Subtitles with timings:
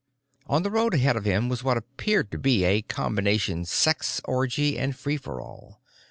[0.47, 4.75] On the road ahead of him was what appeared to be a combination sex orgy
[4.75, 5.79] and free for all.